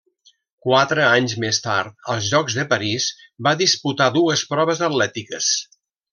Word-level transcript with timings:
Quatre 0.67 1.03
anys 1.09 1.35
més 1.43 1.59
tard, 1.65 1.93
als 2.13 2.29
Jocs 2.29 2.57
de 2.61 2.65
París, 2.71 3.11
va 3.49 3.53
disputar 3.61 4.09
dues 4.17 4.45
proves 4.55 4.83
atlètiques. 4.89 5.53